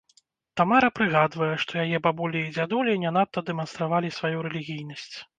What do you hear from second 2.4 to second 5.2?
і дзядулі не надта дэманстравалі сваю рэлігійнасць.